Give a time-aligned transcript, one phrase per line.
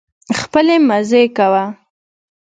[0.39, 1.63] خپلې مزې کوه